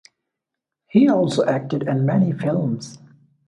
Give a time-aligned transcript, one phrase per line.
[0.87, 2.97] He also acted in many films.